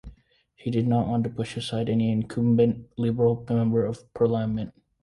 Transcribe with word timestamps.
He 0.55 0.71
did 0.71 0.87
not 0.87 1.07
want 1.07 1.25
to 1.25 1.29
push 1.29 1.55
aside 1.55 1.87
any 1.87 2.11
incumbent 2.11 2.89
Liberal 2.97 3.45
member 3.47 3.85
of 3.85 4.11
Parliament. 4.15 4.73